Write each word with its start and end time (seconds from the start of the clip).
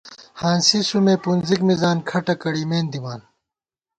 ہانسی 0.41 0.79
سُومے 0.89 1.15
پُنزِک 1.23 1.61
مِزان، 1.67 1.97
کھٹہ 2.09 2.35
کڑِمېن 2.41 2.85
دِمان 2.91 3.21